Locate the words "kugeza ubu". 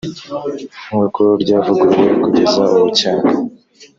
2.23-2.87